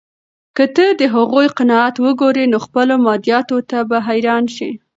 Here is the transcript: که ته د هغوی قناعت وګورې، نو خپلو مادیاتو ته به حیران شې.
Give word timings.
که 0.55 0.65
ته 0.75 0.85
د 0.99 1.01
هغوی 1.15 1.47
قناعت 1.57 1.95
وګورې، 2.03 2.45
نو 2.51 2.57
خپلو 2.65 2.93
مادیاتو 3.05 3.57
ته 3.69 3.77
به 3.89 3.97
حیران 4.07 4.43
شې. 4.55 4.69